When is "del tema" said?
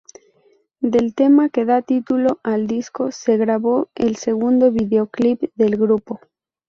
0.79-1.49